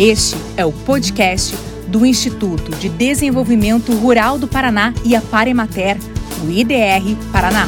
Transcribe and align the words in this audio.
Este 0.00 0.36
é 0.56 0.64
o 0.64 0.70
podcast 0.70 1.56
do 1.88 2.06
Instituto 2.06 2.70
de 2.76 2.88
Desenvolvimento 2.88 3.92
Rural 3.94 4.38
do 4.38 4.46
Paraná 4.46 4.94
e 5.04 5.16
a 5.16 5.20
Paremater, 5.20 5.98
o 6.40 6.48
IDR 6.48 7.16
Paraná. 7.32 7.66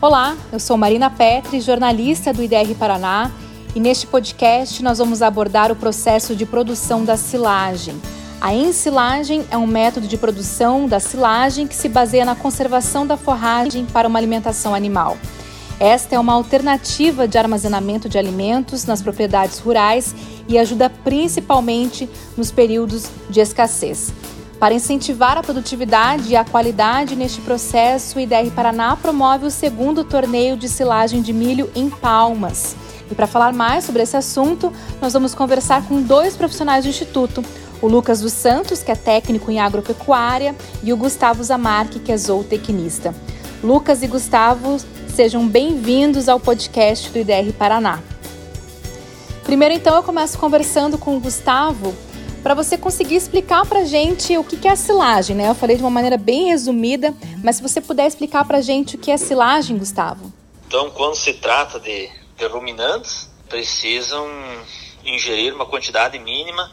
Olá, 0.00 0.34
eu 0.50 0.58
sou 0.58 0.78
Marina 0.78 1.10
Petri, 1.10 1.60
jornalista 1.60 2.32
do 2.32 2.42
IDR 2.42 2.74
Paraná, 2.78 3.30
e 3.74 3.80
neste 3.80 4.06
podcast 4.06 4.82
nós 4.82 4.96
vamos 4.96 5.20
abordar 5.20 5.70
o 5.70 5.76
processo 5.76 6.34
de 6.34 6.46
produção 6.46 7.04
da 7.04 7.18
silagem. 7.18 8.00
A 8.40 8.54
ensilagem 8.54 9.44
é 9.50 9.58
um 9.58 9.66
método 9.66 10.08
de 10.08 10.16
produção 10.16 10.88
da 10.88 11.00
silagem 11.00 11.66
que 11.66 11.74
se 11.74 11.90
baseia 11.90 12.24
na 12.24 12.34
conservação 12.34 13.06
da 13.06 13.18
forragem 13.18 13.84
para 13.84 14.08
uma 14.08 14.18
alimentação 14.18 14.74
animal. 14.74 15.18
Esta 15.80 16.14
é 16.14 16.18
uma 16.18 16.34
alternativa 16.34 17.26
de 17.26 17.36
armazenamento 17.36 18.08
de 18.08 18.16
alimentos 18.16 18.84
nas 18.84 19.02
propriedades 19.02 19.58
rurais 19.58 20.14
e 20.48 20.56
ajuda 20.56 20.88
principalmente 20.88 22.08
nos 22.36 22.50
períodos 22.50 23.10
de 23.28 23.40
escassez. 23.40 24.12
Para 24.58 24.74
incentivar 24.74 25.36
a 25.36 25.42
produtividade 25.42 26.30
e 26.30 26.36
a 26.36 26.44
qualidade 26.44 27.16
neste 27.16 27.40
processo, 27.40 28.16
o 28.16 28.20
IDR 28.20 28.50
Paraná 28.54 28.96
promove 28.96 29.46
o 29.46 29.50
segundo 29.50 30.04
torneio 30.04 30.56
de 30.56 30.68
silagem 30.68 31.20
de 31.20 31.32
milho 31.32 31.70
em 31.74 31.90
Palmas. 31.90 32.76
E 33.10 33.14
para 33.14 33.26
falar 33.26 33.52
mais 33.52 33.84
sobre 33.84 34.02
esse 34.02 34.16
assunto, 34.16 34.72
nós 35.02 35.12
vamos 35.12 35.34
conversar 35.34 35.86
com 35.86 36.00
dois 36.00 36.36
profissionais 36.36 36.84
do 36.84 36.88
Instituto, 36.88 37.44
o 37.82 37.88
Lucas 37.88 38.20
dos 38.20 38.32
Santos, 38.32 38.82
que 38.82 38.92
é 38.92 38.94
técnico 38.94 39.50
em 39.50 39.60
agropecuária, 39.60 40.54
e 40.82 40.92
o 40.92 40.96
Gustavo 40.96 41.42
Zamarque, 41.42 41.98
que 41.98 42.12
é 42.12 42.16
zootecnista. 42.16 43.14
Lucas 43.62 44.02
e 44.02 44.06
Gustavo 44.06 44.78
Sejam 45.14 45.46
bem-vindos 45.46 46.28
ao 46.28 46.40
podcast 46.40 47.08
do 47.08 47.20
IDR 47.20 47.52
Paraná. 47.56 48.02
Primeiro, 49.44 49.72
então, 49.72 49.94
eu 49.94 50.02
começo 50.02 50.36
conversando 50.36 50.98
com 50.98 51.16
o 51.16 51.20
Gustavo 51.20 51.94
para 52.42 52.52
você 52.52 52.76
conseguir 52.76 53.14
explicar 53.14 53.64
para 53.64 53.84
gente 53.84 54.36
o 54.36 54.42
que 54.42 54.66
é 54.66 54.72
a 54.72 54.76
silagem, 54.76 55.36
né? 55.36 55.48
Eu 55.48 55.54
falei 55.54 55.76
de 55.76 55.84
uma 55.84 55.90
maneira 55.90 56.18
bem 56.18 56.48
resumida, 56.48 57.14
mas 57.44 57.54
se 57.56 57.62
você 57.62 57.80
puder 57.80 58.08
explicar 58.08 58.44
para 58.44 58.60
gente 58.60 58.96
o 58.96 58.98
que 58.98 59.08
é 59.08 59.16
silagem, 59.16 59.78
Gustavo. 59.78 60.32
Então, 60.66 60.90
quando 60.90 61.14
se 61.14 61.34
trata 61.34 61.78
de, 61.78 62.10
de 62.36 62.46
ruminantes, 62.48 63.30
precisam 63.48 64.26
ingerir 65.04 65.54
uma 65.54 65.64
quantidade 65.64 66.18
mínima 66.18 66.72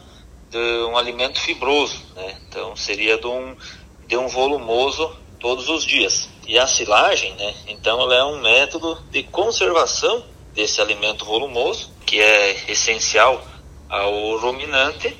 de 0.50 0.84
um 0.90 0.96
alimento 0.96 1.40
fibroso, 1.40 2.02
né? 2.16 2.36
Então, 2.48 2.74
seria 2.74 3.16
de 3.18 3.26
um, 3.28 3.54
de 4.08 4.16
um 4.16 4.26
volumoso 4.26 5.21
todos 5.42 5.68
os 5.68 5.84
dias. 5.84 6.30
E 6.46 6.58
a 6.58 6.66
silagem, 6.66 7.34
né, 7.34 7.54
então 7.66 8.00
ela 8.00 8.14
é 8.14 8.24
um 8.24 8.40
método 8.40 8.96
de 9.10 9.24
conservação 9.24 10.24
desse 10.54 10.80
alimento 10.80 11.24
volumoso, 11.24 11.90
que 12.06 12.20
é 12.20 12.70
essencial 12.70 13.44
ao 13.88 14.38
ruminante, 14.38 15.14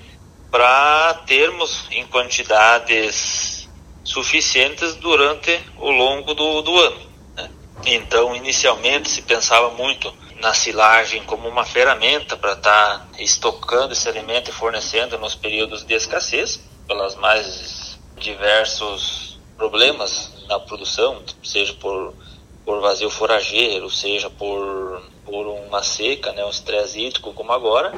para 0.50 1.14
termos 1.26 1.86
em 1.90 2.06
quantidades 2.06 3.68
suficientes 4.04 4.94
durante 4.96 5.58
o 5.78 5.90
longo 5.90 6.34
do, 6.34 6.62
do 6.62 6.78
ano. 6.78 7.00
Né? 7.34 7.50
Então, 7.86 8.36
inicialmente 8.36 9.08
se 9.08 9.22
pensava 9.22 9.70
muito 9.70 10.12
na 10.40 10.52
silagem 10.52 11.22
como 11.22 11.48
uma 11.48 11.64
ferramenta 11.64 12.36
para 12.36 12.52
estar 12.52 12.98
tá 12.98 13.06
estocando 13.18 13.92
esse 13.92 14.08
alimento 14.08 14.50
e 14.50 14.52
fornecendo 14.52 15.16
nos 15.18 15.34
períodos 15.34 15.84
de 15.84 15.94
escassez, 15.94 16.60
pelas 16.86 17.14
mais 17.14 17.98
diversos 18.18 19.31
problemas 19.56 20.30
na 20.48 20.58
produção, 20.58 21.22
seja 21.42 21.74
por, 21.74 22.14
por 22.64 22.80
vazio 22.80 23.10
forageiro, 23.10 23.90
seja 23.90 24.28
por, 24.30 25.02
por 25.24 25.46
uma 25.46 25.82
seca, 25.82 26.32
né, 26.32 26.44
um 26.44 26.50
estresse 26.50 27.00
hídrico 27.00 27.32
como 27.32 27.52
agora, 27.52 27.92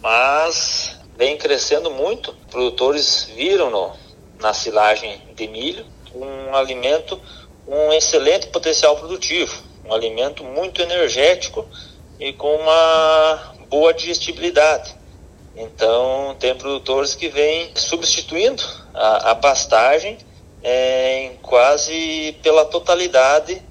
mas 0.00 0.98
vem 1.16 1.36
crescendo 1.36 1.90
muito. 1.90 2.32
Produtores 2.50 3.30
viram 3.34 3.70
no, 3.70 3.92
na 4.40 4.52
silagem 4.52 5.20
de 5.34 5.46
milho 5.46 5.86
um 6.14 6.54
alimento 6.54 7.20
um 7.66 7.92
excelente 7.92 8.48
potencial 8.48 8.96
produtivo, 8.96 9.62
um 9.84 9.94
alimento 9.94 10.42
muito 10.42 10.82
energético 10.82 11.64
e 12.18 12.32
com 12.32 12.52
uma 12.56 13.54
boa 13.68 13.94
digestibilidade. 13.94 14.92
Então, 15.54 16.34
tem 16.38 16.54
produtores 16.54 17.14
que 17.14 17.28
vêm 17.28 17.70
substituindo 17.76 18.62
a, 18.92 19.30
a 19.30 19.34
pastagem 19.34 20.18
em 20.62 21.36
quase 21.42 22.36
pela 22.42 22.64
totalidade 22.64 23.62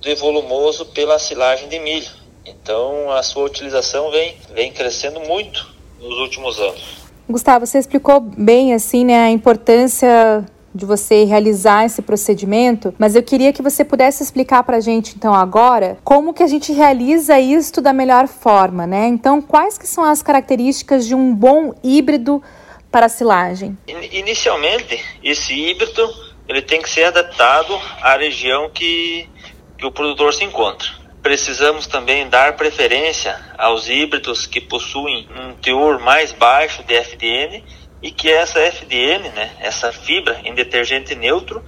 do 0.00 0.16
volumoso 0.16 0.86
pela 0.86 1.18
silagem 1.18 1.68
de 1.68 1.78
milho. 1.78 2.10
Então 2.46 3.10
a 3.10 3.22
sua 3.22 3.44
utilização 3.44 4.10
vem, 4.10 4.36
vem 4.54 4.72
crescendo 4.72 5.20
muito 5.20 5.74
nos 6.00 6.18
últimos 6.18 6.58
anos. 6.58 7.08
Gustavo, 7.28 7.66
você 7.66 7.78
explicou 7.78 8.20
bem 8.20 8.72
assim 8.72 9.04
né, 9.04 9.24
a 9.24 9.30
importância 9.30 10.46
de 10.74 10.86
você 10.86 11.24
realizar 11.24 11.84
esse 11.84 12.00
procedimento, 12.00 12.94
mas 12.98 13.16
eu 13.16 13.22
queria 13.22 13.52
que 13.52 13.62
você 13.62 13.84
pudesse 13.84 14.22
explicar 14.22 14.62
para 14.62 14.76
a 14.76 14.80
gente 14.80 15.16
então 15.16 15.34
agora 15.34 15.98
como 16.04 16.32
que 16.32 16.42
a 16.42 16.46
gente 16.46 16.72
realiza 16.72 17.38
isto 17.38 17.80
da 17.80 17.92
melhor 17.92 18.28
forma, 18.28 18.86
né? 18.86 19.06
Então, 19.08 19.42
quais 19.42 19.76
que 19.76 19.86
são 19.86 20.04
as 20.04 20.22
características 20.22 21.06
de 21.06 21.14
um 21.14 21.34
bom 21.34 21.74
híbrido 21.82 22.42
para 22.90 23.06
a 23.06 23.08
silagem? 23.08 23.76
Inicialmente, 24.12 25.02
esse 25.22 25.52
híbrido 25.52 26.08
ele 26.48 26.62
tem 26.62 26.80
que 26.80 26.88
ser 26.88 27.04
adaptado 27.04 27.78
à 28.00 28.16
região 28.16 28.70
que, 28.70 29.28
que 29.76 29.84
o 29.84 29.92
produtor 29.92 30.32
se 30.32 30.44
encontra. 30.44 30.88
Precisamos 31.22 31.86
também 31.86 32.26
dar 32.28 32.56
preferência 32.56 33.38
aos 33.58 33.88
híbridos 33.88 34.46
que 34.46 34.60
possuem 34.60 35.28
um 35.36 35.52
teor 35.54 36.00
mais 36.00 36.32
baixo 36.32 36.82
de 36.84 36.94
FDN 36.94 37.62
e 38.00 38.10
que 38.10 38.30
essa 38.30 38.60
FDN, 38.60 39.28
né, 39.30 39.56
essa 39.60 39.92
fibra 39.92 40.40
em 40.42 40.54
detergente 40.54 41.14
neutro, 41.14 41.62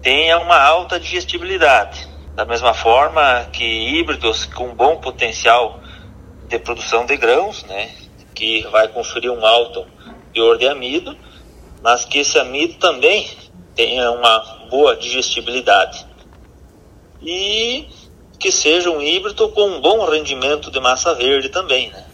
tenha 0.00 0.38
uma 0.38 0.58
alta 0.58 0.98
digestibilidade. 0.98 2.08
Da 2.34 2.46
mesma 2.46 2.72
forma 2.72 3.48
que 3.52 3.64
híbridos 3.64 4.46
com 4.46 4.74
bom 4.74 4.96
potencial 4.96 5.80
de 6.48 6.58
produção 6.58 7.04
de 7.04 7.16
grãos, 7.16 7.62
né, 7.64 7.90
que 8.34 8.62
vai 8.68 8.88
conferir 8.88 9.30
um 9.30 9.44
alto 9.44 9.86
teor 10.32 10.56
de 10.56 10.66
amido, 10.66 11.16
mas 11.82 12.04
que 12.04 12.20
esse 12.20 12.38
amido 12.38 12.74
também 12.74 13.28
tenha 13.74 14.10
uma 14.10 14.38
boa 14.70 14.96
digestibilidade 14.96 16.06
e 17.22 17.86
que 18.38 18.52
seja 18.52 18.90
um 18.90 19.00
híbrido 19.00 19.48
com 19.48 19.62
um 19.62 19.80
bom 19.80 20.04
rendimento 20.04 20.70
de 20.70 20.78
massa 20.78 21.14
verde 21.14 21.48
também, 21.48 21.90
né? 21.90 22.04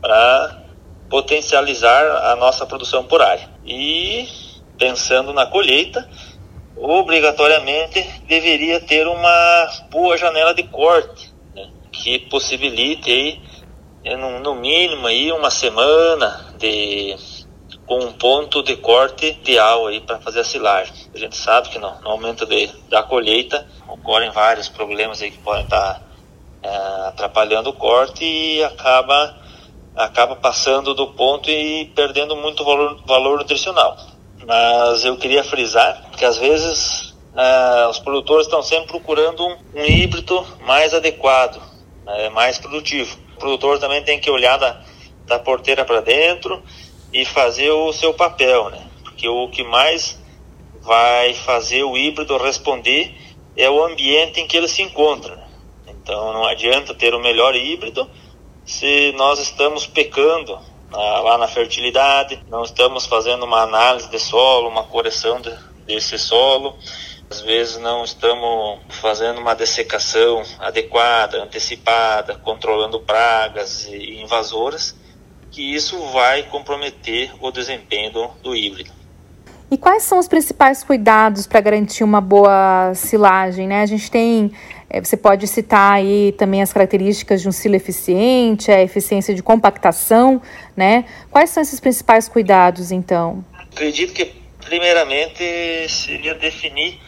Para 0.00 0.62
potencializar 1.08 2.04
a 2.32 2.36
nossa 2.36 2.66
produção 2.66 3.04
por 3.04 3.22
área. 3.22 3.48
E 3.64 4.28
pensando 4.76 5.32
na 5.32 5.46
colheita, 5.46 6.08
obrigatoriamente 6.76 8.02
deveria 8.26 8.80
ter 8.80 9.06
uma 9.06 9.70
boa 9.90 10.16
janela 10.16 10.54
de 10.54 10.62
corte, 10.64 11.32
né? 11.54 11.68
que 11.92 12.18
possibilite 12.18 13.10
aí, 13.10 13.40
no, 14.16 14.40
no 14.40 14.54
mínimo 14.54 15.06
aí 15.06 15.32
uma 15.32 15.50
semana 15.50 16.54
de 16.58 17.16
com 17.88 17.98
um 18.00 18.12
ponto 18.12 18.62
de 18.62 18.76
corte 18.76 19.26
ideal 19.26 19.86
aí 19.86 19.98
para 20.00 20.20
fazer 20.20 20.40
a 20.40 20.44
silagem. 20.44 20.92
A 21.12 21.18
gente 21.18 21.34
sabe 21.34 21.70
que 21.70 21.78
no, 21.78 21.98
no 22.02 22.10
aumento 22.10 22.44
de, 22.44 22.66
da 22.90 23.02
colheita 23.02 23.66
ocorrem 23.88 24.30
vários 24.30 24.68
problemas 24.68 25.22
aí 25.22 25.30
que 25.30 25.38
podem 25.38 25.64
estar 25.64 25.94
tá, 25.94 26.02
é, 26.62 27.08
atrapalhando 27.08 27.70
o 27.70 27.72
corte 27.72 28.22
e 28.22 28.62
acaba 28.62 29.36
acaba 29.96 30.36
passando 30.36 30.94
do 30.94 31.08
ponto 31.08 31.50
e 31.50 31.86
perdendo 31.86 32.36
muito 32.36 32.62
valor, 32.62 33.00
valor 33.04 33.38
nutricional. 33.38 33.96
Mas 34.46 35.04
eu 35.04 35.16
queria 35.16 35.42
frisar 35.42 36.10
que 36.16 36.24
às 36.24 36.36
vezes 36.36 37.16
é, 37.34 37.86
os 37.88 37.98
produtores 37.98 38.46
estão 38.46 38.62
sempre 38.62 38.86
procurando 38.86 39.44
um, 39.44 39.56
um 39.74 39.84
híbrido 39.84 40.46
mais 40.60 40.94
adequado, 40.94 41.60
né, 42.04 42.28
mais 42.28 42.58
produtivo. 42.58 43.18
O 43.34 43.38
produtor 43.38 43.80
também 43.80 44.04
tem 44.04 44.20
que 44.20 44.30
olhar 44.30 44.56
da, 44.56 44.80
da 45.26 45.38
porteira 45.38 45.84
para 45.84 46.00
dentro 46.00 46.62
e 47.12 47.24
fazer 47.24 47.70
o 47.70 47.92
seu 47.92 48.14
papel, 48.14 48.70
né? 48.70 48.86
Porque 49.02 49.28
o 49.28 49.48
que 49.48 49.62
mais 49.62 50.18
vai 50.82 51.34
fazer 51.34 51.82
o 51.82 51.96
híbrido 51.96 52.36
responder 52.38 53.14
é 53.56 53.68
o 53.68 53.84
ambiente 53.84 54.40
em 54.40 54.46
que 54.46 54.56
ele 54.56 54.68
se 54.68 54.82
encontra. 54.82 55.36
Né? 55.36 55.46
Então 55.88 56.32
não 56.32 56.46
adianta 56.46 56.94
ter 56.94 57.14
o 57.14 57.20
melhor 57.20 57.54
híbrido 57.54 58.08
se 58.64 59.12
nós 59.16 59.38
estamos 59.38 59.86
pecando 59.86 60.58
ah, 60.92 61.20
lá 61.20 61.38
na 61.38 61.48
fertilidade, 61.48 62.40
não 62.48 62.62
estamos 62.62 63.06
fazendo 63.06 63.44
uma 63.44 63.62
análise 63.62 64.08
de 64.10 64.18
solo, 64.18 64.68
uma 64.68 64.84
correção 64.84 65.40
de, 65.40 65.54
desse 65.86 66.18
solo, 66.18 66.76
às 67.30 67.40
vezes 67.40 67.78
não 67.78 68.04
estamos 68.04 68.80
fazendo 68.88 69.40
uma 69.40 69.54
dessecação 69.54 70.42
adequada, 70.58 71.42
antecipada, 71.42 72.36
controlando 72.36 73.00
pragas 73.00 73.86
e 73.86 74.20
invasoras 74.20 74.97
que 75.50 75.74
isso 75.74 75.98
vai 76.12 76.42
comprometer 76.44 77.32
o 77.40 77.50
desempenho 77.50 78.12
do, 78.12 78.28
do 78.42 78.56
híbrido. 78.56 78.90
E 79.70 79.76
quais 79.76 80.02
são 80.02 80.18
os 80.18 80.26
principais 80.26 80.82
cuidados 80.82 81.46
para 81.46 81.60
garantir 81.60 82.02
uma 82.02 82.20
boa 82.20 82.92
silagem? 82.94 83.66
Né? 83.66 83.82
A 83.82 83.86
gente 83.86 84.10
tem 84.10 84.50
É, 84.90 85.02
você 85.02 85.18
pode 85.18 85.46
citar 85.46 85.92
aí 85.92 86.32
também 86.38 86.62
as 86.62 86.72
características 86.72 87.42
de 87.42 87.48
um 87.48 87.52
silo 87.52 87.76
eficiente, 87.76 88.72
a 88.72 88.80
eficiência 88.82 89.34
de 89.34 89.42
compactação, 89.42 90.40
né? 90.74 91.04
Quais 91.30 91.50
são 91.50 91.62
esses 91.62 91.78
principais 91.78 92.26
cuidados, 92.26 92.90
então? 92.90 93.44
Acredito 93.52 94.14
que, 94.14 94.32
primeiramente, 94.64 95.44
seria 95.90 96.34
definir 96.34 96.98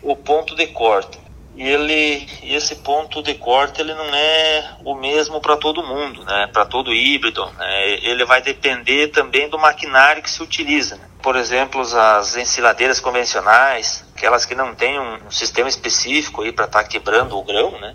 o 0.00 0.14
ponto 0.14 0.54
de 0.54 0.68
corte. 0.68 1.18
E 1.56 1.62
ele, 1.62 2.26
esse 2.42 2.76
ponto 2.76 3.22
de 3.22 3.34
corte 3.34 3.80
ele 3.80 3.94
não 3.94 4.12
é 4.12 4.76
o 4.84 4.94
mesmo 4.96 5.40
para 5.40 5.56
todo 5.56 5.86
mundo, 5.86 6.24
né? 6.24 6.48
para 6.52 6.64
todo 6.64 6.92
híbrido. 6.92 7.46
Né? 7.52 7.90
Ele 8.02 8.24
vai 8.24 8.42
depender 8.42 9.08
também 9.08 9.48
do 9.48 9.56
maquinário 9.56 10.22
que 10.22 10.30
se 10.30 10.42
utiliza. 10.42 10.96
Né? 10.96 11.04
Por 11.22 11.36
exemplo, 11.36 11.80
as 11.80 12.36
ensiladeiras 12.36 12.98
convencionais, 12.98 14.04
aquelas 14.16 14.44
que 14.44 14.54
não 14.54 14.74
têm 14.74 14.98
um 14.98 15.30
sistema 15.30 15.68
específico 15.68 16.42
para 16.52 16.64
estar 16.64 16.82
tá 16.82 16.84
quebrando 16.84 17.38
o 17.38 17.44
grão, 17.44 17.78
né? 17.78 17.94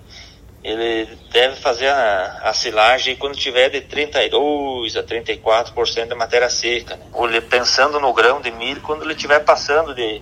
ele 0.64 1.18
deve 1.30 1.58
fazer 1.58 1.90
a, 1.90 2.42
a 2.44 2.54
silagem 2.54 3.18
quando 3.18 3.36
tiver 3.36 3.70
de 3.70 3.82
32 3.82 4.96
a 4.96 5.04
34% 5.04 6.08
de 6.08 6.16
matéria 6.16 6.50
seca. 6.50 6.96
Né? 6.96 7.42
Pensando 7.42 8.00
no 8.00 8.14
grão 8.14 8.40
de 8.40 8.52
milho, 8.52 8.80
quando 8.82 9.04
ele 9.04 9.14
estiver 9.14 9.40
passando 9.40 9.94
de 9.94 10.22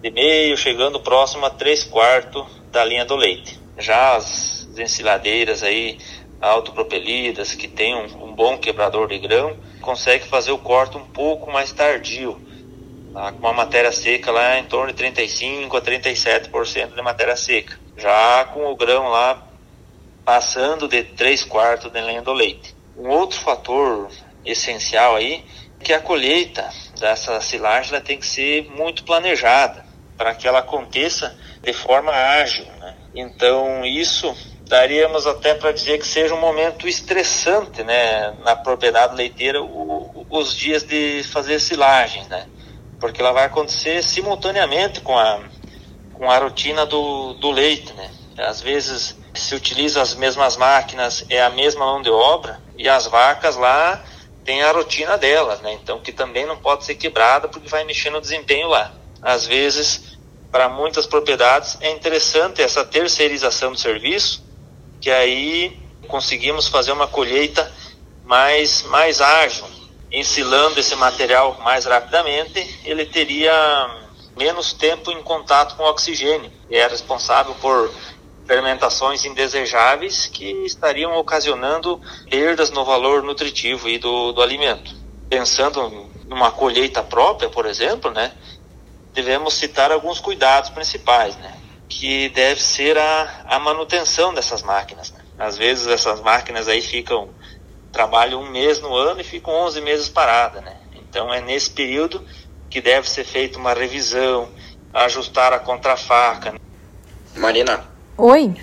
de 0.00 0.12
meio, 0.12 0.56
chegando 0.56 1.00
próximo 1.00 1.44
a 1.44 1.50
3 1.50 1.82
quartos 1.82 2.57
da 2.70 2.84
linha 2.84 3.04
do 3.04 3.16
leite. 3.16 3.58
Já 3.78 4.16
as 4.16 4.68
ensiladeiras 4.76 5.62
aí 5.62 5.98
autopropelidas, 6.40 7.54
que 7.54 7.66
tem 7.66 7.94
um, 7.94 8.24
um, 8.24 8.32
bom 8.32 8.58
quebrador 8.58 9.08
de 9.08 9.18
grão, 9.18 9.56
consegue 9.80 10.26
fazer 10.26 10.52
o 10.52 10.58
corte 10.58 10.96
um 10.96 11.04
pouco 11.04 11.50
mais 11.50 11.72
tardio, 11.72 12.40
tá? 13.12 13.32
com 13.32 13.38
uma 13.38 13.52
matéria 13.52 13.90
seca 13.90 14.30
lá 14.30 14.58
em 14.58 14.64
torno 14.64 14.92
de 14.92 14.98
35 14.98 15.76
a 15.76 15.82
37% 15.82 16.94
de 16.94 17.02
matéria 17.02 17.36
seca. 17.36 17.78
Já 17.96 18.44
com 18.52 18.70
o 18.70 18.76
grão 18.76 19.08
lá 19.08 19.42
passando 20.24 20.86
de 20.86 21.02
3 21.02 21.44
quartos 21.44 21.90
da 21.90 22.00
linha 22.00 22.22
do 22.22 22.32
leite. 22.32 22.76
Um 22.96 23.08
outro 23.08 23.38
fator 23.40 24.08
essencial 24.44 25.16
aí 25.16 25.44
é 25.80 25.84
que 25.84 25.92
a 25.92 26.00
colheita 26.00 26.68
dessa 27.00 27.40
silagem 27.40 28.00
tem 28.00 28.18
que 28.18 28.26
ser 28.26 28.68
muito 28.70 29.04
planejada 29.04 29.87
para 30.18 30.34
que 30.34 30.48
ela 30.48 30.58
aconteça 30.58 31.38
de 31.62 31.72
forma 31.72 32.10
ágil. 32.10 32.66
Né? 32.80 32.94
Então, 33.14 33.84
isso 33.86 34.36
daríamos 34.66 35.26
até 35.26 35.54
para 35.54 35.72
dizer 35.72 35.98
que 35.98 36.06
seja 36.06 36.34
um 36.34 36.40
momento 36.40 36.88
estressante 36.88 37.82
né, 37.84 38.34
na 38.44 38.56
propriedade 38.56 39.14
leiteira 39.14 39.62
o, 39.62 40.26
os 40.28 40.54
dias 40.54 40.82
de 40.82 41.22
fazer 41.22 41.60
silagem, 41.60 42.24
né? 42.24 42.46
porque 43.00 43.20
ela 43.20 43.32
vai 43.32 43.44
acontecer 43.44 44.02
simultaneamente 44.02 45.00
com 45.00 45.16
a, 45.16 45.40
com 46.12 46.28
a 46.28 46.36
rotina 46.36 46.84
do, 46.84 47.34
do 47.34 47.52
leite. 47.52 47.92
Né? 47.94 48.10
Às 48.36 48.60
vezes 48.60 49.16
se 49.32 49.54
utiliza 49.54 50.02
as 50.02 50.14
mesmas 50.16 50.56
máquinas, 50.56 51.24
é 51.30 51.40
a 51.40 51.50
mesma 51.50 51.86
mão 51.86 52.02
de 52.02 52.10
obra, 52.10 52.60
e 52.76 52.88
as 52.88 53.06
vacas 53.06 53.56
lá 53.56 54.02
têm 54.44 54.62
a 54.62 54.72
rotina 54.72 55.16
delas, 55.16 55.60
né? 55.60 55.72
então 55.80 56.00
que 56.00 56.10
também 56.10 56.44
não 56.44 56.56
pode 56.56 56.84
ser 56.84 56.96
quebrada 56.96 57.46
porque 57.46 57.68
vai 57.68 57.84
mexer 57.84 58.10
no 58.10 58.20
desempenho 58.20 58.66
lá 58.66 58.92
às 59.22 59.46
vezes, 59.46 60.07
para 60.50 60.68
muitas 60.68 61.06
propriedades, 61.06 61.76
é 61.80 61.90
interessante 61.90 62.62
essa 62.62 62.84
terceirização 62.84 63.72
do 63.72 63.78
serviço, 63.78 64.42
que 65.00 65.10
aí 65.10 65.78
conseguimos 66.06 66.68
fazer 66.68 66.92
uma 66.92 67.06
colheita 67.06 67.70
mais, 68.24 68.82
mais 68.84 69.20
ágil, 69.20 69.66
ensilando 70.10 70.80
esse 70.80 70.96
material 70.96 71.58
mais 71.62 71.84
rapidamente, 71.84 72.80
ele 72.84 73.04
teria 73.04 73.52
menos 74.36 74.72
tempo 74.72 75.10
em 75.10 75.22
contato 75.22 75.76
com 75.76 75.82
oxigênio 75.84 76.50
e 76.70 76.76
é 76.76 76.86
responsável 76.86 77.54
por 77.56 77.92
fermentações 78.46 79.24
indesejáveis 79.24 80.26
que 80.26 80.50
estariam 80.64 81.14
ocasionando 81.18 82.00
perdas 82.30 82.70
no 82.70 82.84
valor 82.84 83.22
nutritivo 83.22 83.88
e 83.88 83.98
do, 83.98 84.32
do 84.32 84.40
alimento. 84.40 84.94
Pensando 85.28 86.08
numa 86.26 86.50
colheita 86.50 87.02
própria, 87.02 87.50
por 87.50 87.66
exemplo, 87.66 88.10
né, 88.10 88.32
devemos 89.22 89.54
citar 89.54 89.90
alguns 89.90 90.20
cuidados 90.20 90.70
principais, 90.70 91.36
né? 91.38 91.52
Que 91.88 92.28
deve 92.28 92.62
ser 92.62 92.96
a, 92.96 93.44
a 93.48 93.58
manutenção 93.58 94.32
dessas 94.32 94.62
máquinas. 94.62 95.10
Né? 95.10 95.20
Às 95.36 95.58
vezes 95.58 95.88
essas 95.88 96.20
máquinas 96.20 96.68
aí 96.68 96.80
ficam 96.80 97.28
trabalham 97.90 98.42
um 98.42 98.50
mês 98.50 98.80
no 98.80 98.94
ano 98.94 99.20
e 99.20 99.24
ficam 99.24 99.52
11 99.52 99.80
meses 99.80 100.08
paradas, 100.08 100.62
né? 100.62 100.76
Então 100.94 101.34
é 101.34 101.40
nesse 101.40 101.70
período 101.70 102.24
que 102.70 102.80
deve 102.80 103.08
ser 103.08 103.24
feita 103.24 103.58
uma 103.58 103.72
revisão, 103.72 104.48
ajustar 104.94 105.52
a 105.52 105.58
contrafaca. 105.58 106.52
Né? 106.52 106.58
Marina. 107.34 107.84
Oi. 108.16 108.54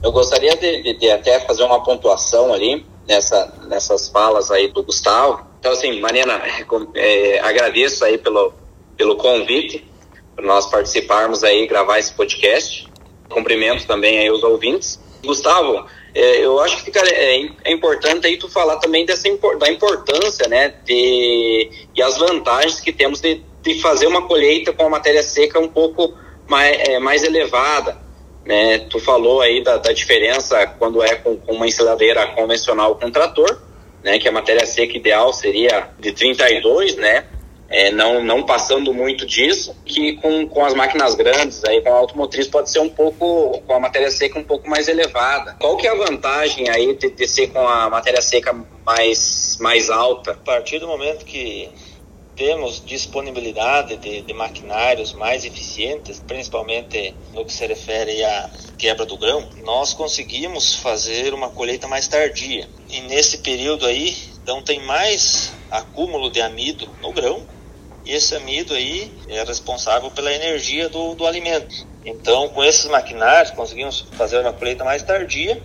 Eu 0.00 0.12
gostaria 0.12 0.54
de, 0.54 0.82
de, 0.82 0.98
de, 0.98 1.10
até 1.10 1.40
fazer 1.40 1.64
uma 1.64 1.82
pontuação 1.82 2.52
ali 2.52 2.86
nessa, 3.08 3.52
nessas 3.66 4.08
falas 4.08 4.50
aí 4.52 4.68
do 4.68 4.84
Gustavo. 4.84 5.44
Então 5.58 5.72
assim, 5.72 5.98
Marina, 6.00 6.40
é, 6.94 7.40
agradeço 7.40 8.04
aí 8.04 8.16
pelo, 8.16 8.52
pelo 8.96 9.16
convite 9.16 9.84
para 10.34 10.44
nós 10.44 10.66
participarmos 10.70 11.44
aí 11.44 11.66
gravar 11.66 11.98
esse 11.98 12.12
podcast. 12.12 12.88
Cumprimento 13.28 13.86
também 13.86 14.18
aí 14.18 14.30
os 14.30 14.42
ouvintes. 14.42 15.00
Gustavo, 15.24 15.86
é, 16.14 16.44
eu 16.44 16.60
acho 16.60 16.76
que 16.76 16.84
fica, 16.84 17.00
é, 17.00 17.48
é, 17.64 17.72
importante 17.72 18.26
aí 18.26 18.36
tu 18.36 18.48
falar 18.48 18.76
também 18.76 19.04
dessa 19.04 19.28
da 19.58 19.70
importância, 19.70 20.46
né, 20.48 20.74
de, 20.84 21.70
e 21.94 22.02
as 22.02 22.16
vantagens 22.18 22.80
que 22.80 22.92
temos 22.92 23.20
de, 23.20 23.42
de 23.62 23.80
fazer 23.80 24.06
uma 24.06 24.22
colheita 24.22 24.72
com 24.72 24.86
a 24.86 24.90
matéria 24.90 25.22
seca 25.22 25.58
um 25.58 25.68
pouco 25.68 26.14
mais, 26.46 26.88
é, 26.88 26.98
mais 26.98 27.24
elevada, 27.24 27.98
né? 28.44 28.80
Tu 28.90 29.00
falou 29.00 29.40
aí 29.40 29.64
da, 29.64 29.78
da 29.78 29.92
diferença 29.92 30.66
quando 30.78 31.02
é 31.02 31.14
com, 31.16 31.36
com, 31.38 31.52
uma 31.52 31.66
ensiladeira 31.66 32.26
convencional 32.28 32.96
com 32.96 33.10
trator, 33.10 33.62
né, 34.02 34.18
que 34.18 34.28
a 34.28 34.32
matéria 34.32 34.66
seca 34.66 34.96
ideal 34.96 35.32
seria 35.32 35.88
de 35.98 36.12
32, 36.12 36.96
né? 36.96 37.24
É, 37.68 37.90
não, 37.90 38.22
não 38.22 38.42
passando 38.44 38.92
muito 38.92 39.26
disso, 39.26 39.74
que 39.84 40.16
com, 40.16 40.46
com 40.46 40.64
as 40.64 40.74
máquinas 40.74 41.14
grandes, 41.14 41.64
aí 41.64 41.80
com 41.80 41.90
a 41.90 41.96
automotriz 41.96 42.46
pode 42.46 42.70
ser 42.70 42.80
um 42.80 42.88
pouco, 42.88 43.60
com 43.66 43.74
a 43.74 43.80
matéria 43.80 44.10
seca 44.10 44.38
um 44.38 44.44
pouco 44.44 44.68
mais 44.68 44.88
elevada. 44.88 45.56
Qual 45.58 45.76
que 45.76 45.86
é 45.86 45.90
a 45.90 45.94
vantagem 45.94 46.68
aí 46.68 46.94
de, 46.96 47.10
de 47.10 47.26
ser 47.26 47.48
com 47.48 47.66
a 47.66 47.88
matéria 47.88 48.20
seca 48.20 48.54
mais, 48.84 49.56
mais 49.60 49.90
alta? 49.90 50.32
A 50.32 50.34
partir 50.34 50.78
do 50.78 50.86
momento 50.86 51.24
que 51.24 51.70
temos 52.36 52.84
disponibilidade 52.84 53.96
de, 53.96 54.22
de, 54.22 54.34
maquinários 54.34 55.12
mais 55.12 55.44
eficientes, 55.44 56.22
principalmente 56.26 57.14
no 57.32 57.44
que 57.44 57.52
se 57.52 57.64
refere 57.66 58.24
à 58.24 58.50
quebra 58.76 59.06
do 59.06 59.16
grão, 59.16 59.48
nós 59.62 59.94
conseguimos 59.94 60.74
fazer 60.74 61.32
uma 61.32 61.50
colheita 61.50 61.86
mais 61.86 62.08
tardia. 62.08 62.68
E 62.88 63.00
nesse 63.02 63.38
período 63.38 63.86
aí, 63.86 64.16
então 64.42 64.62
tem 64.62 64.80
mais 64.80 65.52
acúmulo 65.70 66.30
de 66.30 66.40
amido 66.40 66.88
no 67.00 67.12
grão 67.12 67.46
esse 68.06 68.34
amido 68.34 68.74
aí 68.74 69.12
é 69.28 69.42
responsável 69.44 70.10
pela 70.10 70.32
energia 70.32 70.88
do, 70.88 71.14
do 71.14 71.26
alimento. 71.26 71.86
Então, 72.04 72.48
com 72.48 72.62
esses 72.62 72.84
maquinários, 72.86 73.50
conseguimos 73.50 74.06
fazer 74.12 74.38
uma 74.40 74.52
colheita 74.52 74.84
mais 74.84 75.02
tardia, 75.02 75.60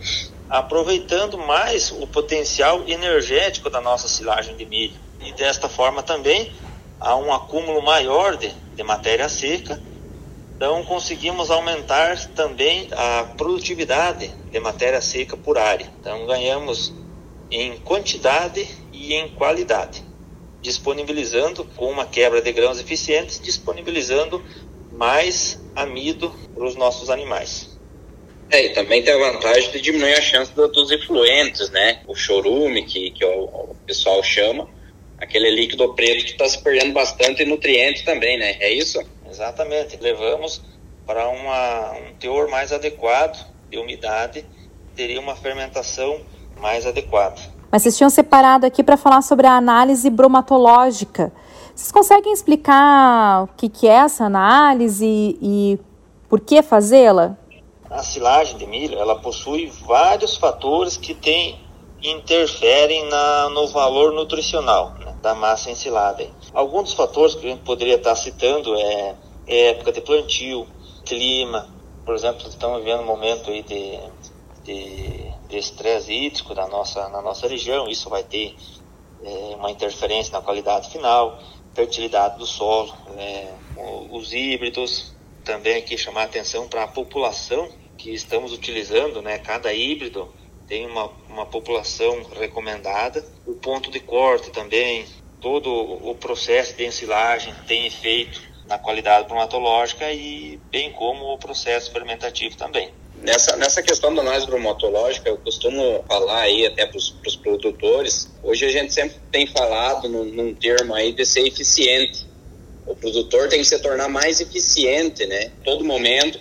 aproveitando 0.49 1.37
mais 1.37 1.91
o 1.91 2.07
potencial 2.07 2.87
energético 2.87 3.69
da 3.69 3.81
nossa 3.81 4.07
silagem 4.07 4.55
de 4.55 4.65
milho. 4.65 4.95
E 5.19 5.33
desta 5.33 5.67
forma 5.67 6.01
também 6.01 6.51
há 6.99 7.15
um 7.17 7.33
acúmulo 7.33 7.81
maior 7.81 8.37
de, 8.37 8.49
de 8.75 8.83
matéria 8.83 9.27
seca, 9.27 9.81
então 10.55 10.83
conseguimos 10.83 11.51
aumentar 11.51 12.17
também 12.33 12.89
a 12.91 13.23
produtividade 13.37 14.29
de 14.51 14.59
matéria 14.59 15.01
seca 15.01 15.37
por 15.37 15.57
área. 15.57 15.89
Então 15.99 16.25
ganhamos 16.25 16.93
em 17.51 17.77
quantidade 17.79 18.67
e 18.91 19.13
em 19.13 19.29
qualidade 19.29 20.08
disponibilizando, 20.61 21.65
com 21.75 21.89
uma 21.89 22.05
quebra 22.05 22.41
de 22.41 22.51
grãos 22.51 22.79
eficientes, 22.79 23.39
disponibilizando 23.39 24.43
mais 24.91 25.59
amido 25.75 26.33
para 26.53 26.65
os 26.65 26.75
nossos 26.75 27.09
animais. 27.09 27.77
É, 28.51 28.65
e 28.65 28.69
também 28.69 29.03
tem 29.03 29.13
a 29.13 29.31
vantagem 29.31 29.71
de 29.71 29.79
diminuir 29.79 30.15
a 30.15 30.21
chance 30.21 30.51
dos 30.53 30.91
efluentes, 30.91 31.69
né? 31.69 32.01
O 32.07 32.15
chorume, 32.15 32.83
que, 32.83 33.11
que 33.11 33.23
o, 33.23 33.43
o 33.43 33.75
pessoal 33.85 34.23
chama, 34.23 34.67
aquele 35.19 35.51
líquido 35.51 35.93
preto 35.93 36.25
que 36.25 36.31
está 36.31 36.49
se 36.49 36.61
perdendo 36.61 36.93
bastante 36.93 37.45
nutrientes 37.45 38.01
também, 38.01 38.39
né? 38.39 38.57
É 38.59 38.73
isso? 38.73 38.99
Exatamente. 39.29 39.97
Levamos 40.01 40.61
para 41.05 41.29
uma, 41.29 41.91
um 41.93 42.13
teor 42.15 42.49
mais 42.49 42.73
adequado 42.73 43.47
de 43.69 43.77
umidade, 43.77 44.43
teria 44.95 45.19
uma 45.19 45.35
fermentação 45.35 46.21
mais 46.57 46.85
adequada. 46.85 47.39
Mas 47.71 47.83
vocês 47.83 47.97
tinham 47.97 48.09
separado 48.09 48.65
aqui 48.65 48.83
para 48.83 48.97
falar 48.97 49.21
sobre 49.21 49.45
a 49.47 49.55
análise 49.55 50.09
bromatológica. 50.09 51.31
Vocês 51.75 51.91
conseguem 51.91 52.33
explicar 52.33 53.43
o 53.43 53.47
que, 53.55 53.69
que 53.69 53.87
é 53.87 53.93
essa 53.93 54.25
análise 54.25 55.05
e 55.41 55.79
por 56.27 56.39
que 56.39 56.61
fazê-la? 56.61 57.37
A 57.89 58.03
silagem 58.03 58.57
de 58.57 58.67
milho 58.67 58.97
ela 58.99 59.15
possui 59.19 59.71
vários 59.85 60.35
fatores 60.35 60.97
que 60.97 61.13
tem, 61.13 61.59
interferem 62.01 63.07
na, 63.09 63.49
no 63.49 63.67
valor 63.67 64.13
nutricional 64.13 64.93
né, 64.99 65.15
da 65.21 65.33
massa 65.33 65.71
ensilada. 65.71 66.27
Alguns 66.53 66.83
dos 66.83 66.93
fatores 66.93 67.35
que 67.35 67.45
a 67.47 67.49
gente 67.49 67.63
poderia 67.63 67.95
estar 67.95 68.15
citando 68.15 68.75
é, 68.75 69.15
é 69.47 69.69
época 69.69 69.91
de 69.91 70.01
plantio, 70.01 70.67
clima, 71.05 71.67
por 72.09 72.15
exemplo, 72.15 72.47
estamos 72.47 72.79
vivendo 72.79 73.01
um 73.01 73.05
momento 73.05 73.51
aí 73.51 73.61
de, 73.61 73.99
de, 74.63 75.31
estresse 75.57 76.11
hídrico 76.11 76.53
na 76.53 76.67
nossa, 76.67 77.09
na 77.09 77.21
nossa 77.21 77.47
região, 77.47 77.87
isso 77.89 78.09
vai 78.09 78.23
ter 78.23 78.55
é, 79.23 79.29
uma 79.55 79.71
interferência 79.71 80.31
na 80.31 80.41
qualidade 80.41 80.89
final, 80.89 81.39
fertilidade 81.73 82.37
do 82.37 82.45
solo, 82.45 82.93
é, 83.17 83.53
os 84.11 84.33
híbridos, 84.33 85.13
também 85.43 85.77
aqui 85.77 85.97
chamar 85.97 86.23
atenção 86.23 86.67
para 86.67 86.83
a 86.83 86.87
população 86.87 87.67
que 87.97 88.13
estamos 88.13 88.53
utilizando, 88.53 89.21
né? 89.21 89.37
Cada 89.39 89.73
híbrido 89.73 90.33
tem 90.67 90.85
uma, 90.85 91.07
uma 91.27 91.45
população 91.45 92.23
recomendada. 92.33 93.25
O 93.45 93.55
ponto 93.55 93.89
de 93.89 93.99
corte 93.99 94.51
também, 94.51 95.05
todo 95.39 95.69
o 95.69 96.15
processo 96.15 96.75
de 96.77 96.85
ensilagem 96.85 97.53
tem 97.67 97.87
efeito 97.87 98.41
na 98.67 98.77
qualidade 98.77 99.27
bromatológica 99.27 100.11
e 100.13 100.61
bem 100.69 100.91
como 100.91 101.25
o 101.33 101.39
processo 101.39 101.91
fermentativo 101.91 102.55
também. 102.55 102.93
Nessa, 103.21 103.57
nessa 103.57 103.81
questão 103.81 104.15
da 104.15 104.21
análise 104.21 104.45
bromatológica, 104.45 105.29
eu 105.29 105.37
costumo 105.37 106.03
falar 106.07 106.41
aí 106.41 106.65
até 106.65 106.85
para 106.85 106.97
os 106.97 107.35
produtores, 107.43 108.29
hoje 108.41 108.65
a 108.65 108.69
gente 108.69 108.93
sempre 108.93 109.17
tem 109.29 109.45
falado 109.45 110.07
num, 110.07 110.23
num 110.23 110.55
termo 110.55 110.93
aí 110.93 111.11
de 111.11 111.25
ser 111.25 111.45
eficiente. 111.45 112.25
O 112.87 112.95
produtor 112.95 113.49
tem 113.49 113.59
que 113.59 113.65
se 113.65 113.77
tornar 113.79 114.07
mais 114.07 114.39
eficiente, 114.39 115.25
né? 115.25 115.51
Todo 115.65 115.83
momento 115.83 116.39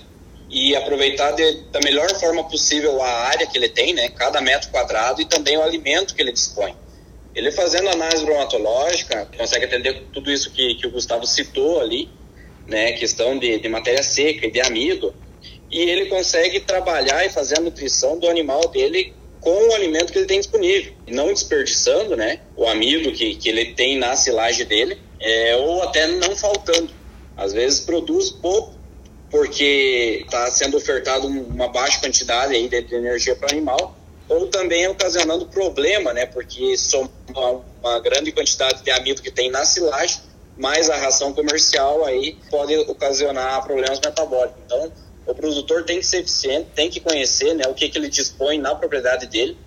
e 0.49 0.75
aproveitar 0.77 1.33
de, 1.33 1.63
da 1.73 1.81
melhor 1.81 2.09
forma 2.15 2.45
possível 2.49 3.03
a 3.03 3.11
área 3.27 3.47
que 3.47 3.59
ele 3.59 3.69
tem, 3.69 3.93
né? 3.93 4.09
Cada 4.11 4.41
metro 4.41 4.71
quadrado 4.71 5.21
e 5.21 5.25
também 5.25 5.57
o 5.59 5.63
alimento 5.63 6.15
que 6.15 6.23
ele 6.23 6.33
dispõe. 6.33 6.75
Ele 7.35 7.51
fazendo 7.51 7.89
análise 7.89 8.25
bromatológica, 8.25 9.29
consegue 9.37 9.65
atender 9.65 10.05
tudo 10.13 10.31
isso 10.31 10.53
que, 10.53 10.77
que 10.77 10.87
o 10.87 10.91
Gustavo 10.93 11.27
citou 11.27 11.81
ali, 11.81 12.09
né? 12.69 12.93
Questão 12.93 13.37
de, 13.37 13.59
de 13.59 13.69
matéria 13.69 14.03
seca 14.03 14.47
e 14.47 14.51
de 14.51 14.61
amido 14.61 15.13
e 15.71 15.81
ele 15.81 16.07
consegue 16.07 16.61
trabalhar 16.61 17.25
e 17.25 17.31
fazer 17.31 17.59
a 17.59 17.61
nutrição 17.61 18.19
do 18.19 18.29
animal 18.29 18.69
dele 18.69 19.15
com 19.41 19.69
o 19.69 19.75
alimento 19.75 20.13
que 20.13 20.19
ele 20.19 20.27
tem 20.27 20.41
disponível, 20.41 20.93
não 21.07 21.33
desperdiçando, 21.33 22.17
né, 22.17 22.41
o 22.57 22.67
amido 22.67 23.13
que, 23.13 23.37
que 23.37 23.49
ele 23.49 23.73
tem 23.75 23.99
na 23.99 24.17
silagem 24.17 24.67
dele, 24.67 24.99
é, 25.21 25.57
ou 25.57 25.83
até 25.83 26.07
não 26.07 26.35
faltando. 26.37 26.91
Às 27.37 27.53
vezes 27.53 27.81
produz 27.81 28.31
pouco 28.31 28.75
porque 29.31 30.23
está 30.25 30.51
sendo 30.51 30.77
ofertado 30.77 31.27
uma 31.27 31.69
baixa 31.69 32.01
quantidade 32.01 32.55
aí 32.55 32.69
de, 32.69 32.83
de 32.83 32.95
energia 32.95 33.37
para 33.37 33.49
o 33.49 33.53
animal, 33.53 33.97
ou 34.29 34.47
também 34.49 34.87
ocasionando 34.89 35.47
problema, 35.47 36.13
né, 36.13 36.27
porque 36.27 36.77
soma 36.77 37.11
uma 37.81 38.01
grande 38.01 38.33
quantidade 38.33 38.83
de 38.83 38.91
amido 38.91 39.23
que 39.23 39.31
tem 39.31 39.51
na 39.51 39.65
silagem, 39.65 40.21
mais 40.57 40.91
a 40.91 40.97
ração 40.97 41.33
comercial 41.33 42.05
aí 42.05 42.37
pode 42.51 42.77
ocasionar 42.77 43.65
problemas 43.65 44.01
metabólicos. 44.01 44.59
Então, 44.67 44.93
o 45.29 45.35
produtor 45.35 45.85
tem 45.85 46.01
que 46.01 46.07
ser 46.07 46.21
eficiente, 46.21 46.71
tem 46.75 46.89
que 46.89 47.01
conhecer 47.01 47.55
né, 47.55 47.65
o 47.69 47.75
que, 47.75 47.89
que 47.91 47.99
ele 47.99 48.09
dispõe 48.09 48.59
na 48.59 48.75
propriedade 48.75 49.27
dele. 49.27 49.59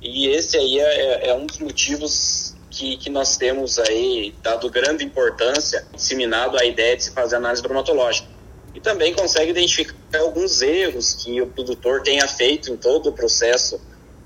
E 0.00 0.26
esse 0.28 0.56
aí 0.56 0.80
é, 0.80 0.84
é, 0.84 1.28
é 1.28 1.34
um 1.34 1.44
dos 1.44 1.58
motivos 1.58 2.54
que, 2.70 2.96
que 2.96 3.10
nós 3.10 3.36
temos 3.36 3.78
aí 3.78 4.34
dado 4.42 4.70
grande 4.70 5.04
importância, 5.04 5.86
disseminado 5.94 6.58
a 6.58 6.64
ideia 6.64 6.96
de 6.96 7.04
se 7.04 7.10
fazer 7.10 7.36
análise 7.36 7.62
bromatológica. 7.62 8.26
E 8.74 8.80
também 8.80 9.12
consegue 9.12 9.50
identificar 9.50 10.18
alguns 10.18 10.62
erros 10.62 11.12
que 11.12 11.42
o 11.42 11.46
produtor 11.46 12.02
tenha 12.02 12.26
feito 12.26 12.72
em 12.72 12.76
todo 12.78 13.10
o 13.10 13.12
processo 13.12 13.78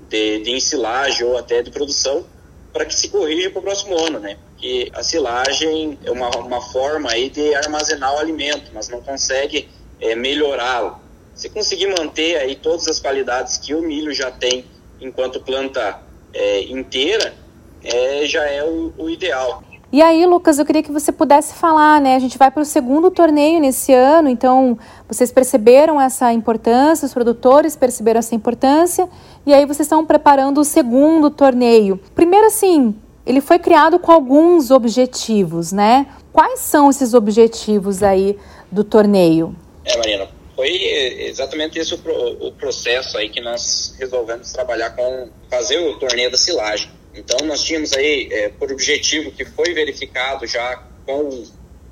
de, 0.09 0.39
de 0.39 0.51
ensilagem 0.51 1.27
ou 1.27 1.37
até 1.37 1.61
de 1.61 1.69
produção, 1.69 2.25
para 2.71 2.85
que 2.85 2.95
se 2.95 3.09
corrija 3.09 3.49
para 3.49 3.59
o 3.59 3.61
próximo 3.61 3.97
ano, 4.01 4.19
né? 4.19 4.37
Que 4.55 4.89
a 4.93 5.03
silagem 5.03 5.99
é 6.05 6.11
uma, 6.11 6.29
uma 6.37 6.61
forma 6.61 7.11
aí 7.11 7.29
de 7.29 7.53
armazenar 7.55 8.15
o 8.15 8.19
alimento, 8.19 8.71
mas 8.73 8.87
não 8.87 9.01
consegue 9.01 9.67
é, 9.99 10.15
melhorá-lo. 10.15 10.97
Se 11.33 11.49
conseguir 11.49 11.87
manter 11.87 12.37
aí 12.37 12.55
todas 12.55 12.87
as 12.87 12.99
qualidades 12.99 13.57
que 13.57 13.75
o 13.75 13.81
milho 13.81 14.13
já 14.13 14.31
tem 14.31 14.65
enquanto 14.99 15.39
planta 15.39 15.99
é, 16.33 16.63
inteira, 16.63 17.33
é, 17.83 18.25
já 18.25 18.43
é 18.43 18.63
o, 18.63 18.91
o, 18.97 19.09
ideal. 19.09 19.63
E 19.91 20.01
aí, 20.01 20.25
Lucas, 20.25 20.59
eu 20.59 20.65
queria 20.65 20.83
que 20.83 20.91
você 20.91 21.11
pudesse 21.11 21.53
falar, 21.53 22.01
né? 22.01 22.15
A 22.15 22.19
gente 22.19 22.37
vai 22.37 22.51
para 22.51 22.61
o 22.61 22.65
segundo 22.65 23.09
torneio 23.09 23.59
nesse 23.59 23.93
ano, 23.93 24.27
então 24.27 24.77
vocês 25.07 25.31
perceberam 25.31 26.01
essa 26.01 26.33
importância, 26.33 27.05
os 27.05 27.13
produtores 27.13 27.75
perceberam 27.75 28.19
essa 28.19 28.35
importância, 28.35 29.07
e 29.45 29.53
aí 29.53 29.65
vocês 29.65 29.85
estão 29.85 30.05
preparando 30.05 30.59
o 30.59 30.65
segundo 30.65 31.29
torneio. 31.29 31.99
Primeiro, 32.13 32.47
assim, 32.47 32.95
ele 33.25 33.39
foi 33.39 33.59
criado 33.59 33.97
com 33.99 34.11
alguns 34.11 34.71
objetivos, 34.71 35.71
né? 35.71 36.07
Quais 36.33 36.59
são 36.59 36.89
esses 36.89 37.13
objetivos 37.13 38.03
aí 38.03 38.37
do 38.71 38.83
torneio? 38.83 39.55
É, 39.87 39.97
Marina, 39.97 40.29
foi 40.55 40.69
exatamente 41.27 41.79
esse 41.79 41.93
o, 41.93 42.47
o, 42.47 42.51
processo 42.51 43.17
aí 43.17 43.29
que 43.29 43.39
nós 43.39 43.95
resolvemos 43.97 44.51
trabalhar 44.51 44.91
com 44.91 45.29
fazer 45.49 45.77
o 45.77 45.97
torneio 45.97 46.29
da 46.29 46.37
silagem. 46.37 46.89
Então 47.13 47.37
nós 47.47 47.63
tínhamos 47.63 47.93
aí 47.93 48.27
é, 48.31 48.49
por 48.49 48.71
objetivo 48.71 49.31
que 49.31 49.45
foi 49.45 49.73
verificado 49.73 50.45
já 50.45 50.83
com 51.05 51.43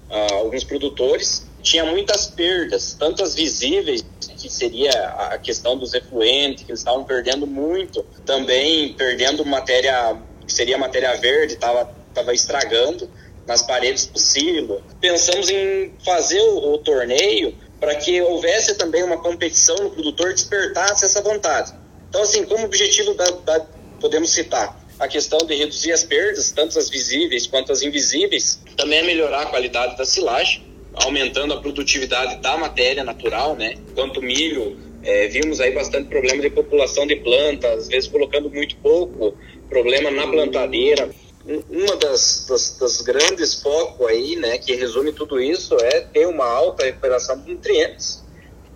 ah, 0.09 0.33
alguns 0.33 0.63
produtores 0.63 1.47
tinha 1.65 1.83
muitas 1.83 2.27
perdas, 2.27 2.93
tantas 2.93 3.33
visíveis 3.33 4.05
que 4.37 4.49
seria 4.51 4.91
a 4.91 5.37
questão 5.39 5.75
dos 5.75 5.95
efluentes 5.95 6.63
que 6.63 6.71
eles 6.71 6.81
estavam 6.81 7.03
perdendo 7.03 7.47
muito, 7.47 8.03
também 8.23 8.93
perdendo 8.93 9.43
matéria 9.43 10.15
que 10.45 10.53
seria 10.53 10.77
matéria 10.77 11.15
verde, 11.15 11.55
estava 11.55 11.91
tava 12.13 12.33
estragando 12.33 13.09
nas 13.47 13.63
paredes 13.63 14.05
do 14.05 14.19
silo. 14.19 14.81
Pensamos 15.01 15.49
em 15.49 15.91
fazer 16.05 16.39
o, 16.39 16.73
o 16.73 16.77
torneio 16.77 17.55
para 17.79 17.96
que 17.96 18.22
houvesse 18.22 18.75
também 18.75 19.03
uma 19.03 19.17
competição 19.17 19.75
no 19.75 19.91
produtor, 19.91 20.34
despertasse 20.34 21.05
essa 21.05 21.22
vontade. 21.22 21.74
Então, 22.10 22.22
assim, 22.22 22.46
como 22.46 22.65
objetivo, 22.65 23.13
da, 23.13 23.29
da, 23.29 23.65
podemos 24.00 24.32
citar 24.32 24.79
a 25.00 25.08
questão 25.08 25.39
de 25.39 25.55
reduzir 25.55 25.91
as 25.91 26.03
perdas, 26.03 26.51
tanto 26.51 26.79
as 26.79 26.89
visíveis 26.89 27.46
quanto 27.48 27.72
as 27.72 27.82
invisíveis, 27.82 28.62
também 28.77 29.00
é 29.00 29.03
melhorar 29.03 29.41
a 29.41 29.46
qualidade 29.48 29.98
da 29.98 30.05
silagem, 30.05 30.63
aumentando 30.94 31.53
a 31.53 31.58
produtividade 31.58 32.38
da 32.38 32.58
matéria 32.58 33.03
natural, 33.03 33.55
né? 33.55 33.75
Quanto 33.94 34.22
milho, 34.22 34.77
é, 35.03 35.27
vimos 35.27 35.60
aí 35.60 35.72
bastante 35.72 36.08
problema 36.08 36.41
de 36.41 36.50
população 36.50 37.05
de 37.05 37.17
plantas, 37.17 37.84
às 37.84 37.88
vezes 37.89 38.10
colocando 38.10 38.50
muito 38.50 38.77
pouco, 38.77 39.38
problema 39.70 40.10
na 40.10 40.25
plantadeira 40.25 41.10
uma 41.47 41.95
das, 41.97 42.45
das, 42.49 42.77
das, 42.79 43.01
grandes 43.01 43.61
focos 43.61 44.07
aí, 44.07 44.35
né, 44.35 44.57
que 44.57 44.73
resume 44.75 45.13
tudo 45.13 45.39
isso, 45.39 45.77
é 45.79 46.01
ter 46.01 46.27
uma 46.27 46.45
alta 46.45 46.85
recuperação 46.85 47.39
de 47.39 47.53
nutrientes 47.53 48.23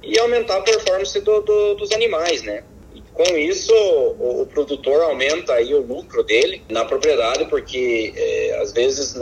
e 0.04 0.18
aumentar 0.20 0.58
a 0.58 0.62
performance 0.62 1.20
do, 1.20 1.42
do, 1.42 1.76
dos 1.76 1.92
animais, 1.92 2.44
né. 2.44 2.64
E 2.94 3.02
com 3.02 3.38
isso, 3.38 3.74
o, 3.74 4.44
o, 4.44 4.46
produtor 4.46 5.02
aumenta 5.02 5.54
aí 5.54 5.74
o 5.74 5.82
lucro 5.82 6.24
dele 6.24 6.62
na 6.70 6.86
propriedade, 6.86 7.46
porque 7.46 8.14
é, 8.16 8.60
às 8.62 8.72
vezes 8.72 9.16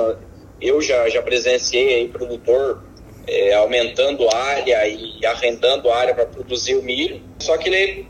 eu 0.59 0.81
já, 0.81 1.07
já 1.07 1.21
presenciei 1.21 1.93
aí 1.95 2.09
produtor 2.09 2.83
é, 3.25 3.53
aumentando 3.53 4.27
área 4.29 4.85
e 4.87 5.25
arrendando 5.25 5.89
área 5.89 6.13
para 6.13 6.25
produzir 6.25 6.75
o 6.75 6.83
milho, 6.83 7.21
só 7.39 7.57
que 7.57 7.69
ele 7.69 8.07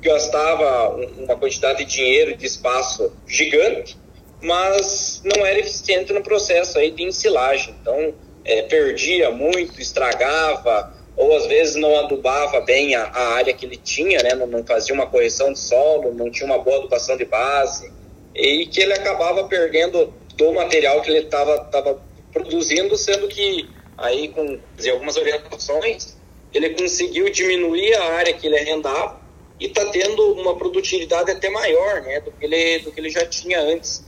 gastava 0.00 0.94
uma 1.18 1.36
quantidade 1.36 1.84
de 1.84 1.90
dinheiro 1.90 2.30
e 2.30 2.36
de 2.36 2.46
espaço 2.46 3.12
gigante 3.26 3.96
mas 4.42 5.22
não 5.24 5.44
era 5.44 5.58
eficiente 5.58 6.12
no 6.12 6.22
processo 6.22 6.78
aí 6.78 6.90
de 6.90 7.02
ensilagem. 7.02 7.74
Então, 7.80 8.14
é, 8.44 8.62
perdia 8.62 9.30
muito, 9.30 9.80
estragava, 9.80 10.94
ou 11.16 11.36
às 11.36 11.46
vezes 11.46 11.76
não 11.76 11.98
adubava 11.98 12.60
bem 12.60 12.94
a, 12.94 13.04
a 13.04 13.28
área 13.34 13.54
que 13.54 13.64
ele 13.64 13.76
tinha, 13.76 14.22
né? 14.22 14.34
Não, 14.34 14.46
não, 14.46 14.64
fazia 14.64 14.94
uma 14.94 15.06
correção 15.06 15.52
de 15.52 15.58
solo, 15.58 16.14
não 16.14 16.30
tinha 16.30 16.46
uma 16.46 16.58
boa 16.58 16.78
adubação 16.78 17.16
de 17.16 17.24
base, 17.24 17.90
e 18.34 18.66
que 18.66 18.80
ele 18.80 18.92
acabava 18.92 19.44
perdendo 19.44 20.12
do 20.36 20.52
material 20.52 21.00
que 21.00 21.10
ele 21.10 21.24
estava 21.24 22.00
produzindo, 22.32 22.96
sendo 22.96 23.26
que 23.28 23.68
aí 23.96 24.28
com 24.28 24.60
dizer, 24.76 24.90
algumas 24.90 25.16
orientações 25.16 26.16
ele 26.52 26.70
conseguiu 26.70 27.30
diminuir 27.30 27.94
a 27.94 28.04
área 28.14 28.32
que 28.32 28.46
ele 28.46 28.58
arrendava 28.58 29.20
e 29.58 29.66
está 29.66 29.84
tendo 29.86 30.32
uma 30.32 30.56
produtividade 30.56 31.30
até 31.30 31.48
maior 31.50 32.02
né, 32.02 32.20
do, 32.20 32.30
que 32.32 32.44
ele, 32.44 32.78
do 32.80 32.92
que 32.92 33.00
ele 33.00 33.10
já 33.10 33.26
tinha 33.26 33.60
antes 33.60 34.04